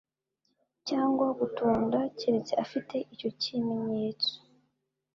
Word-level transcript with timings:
cyangwa 0.87 1.27
gutunda 1.39 1.97
keretse 2.19 2.53
afite 2.63 2.95
icyo 3.13 3.29
kimenyetso 3.41 4.33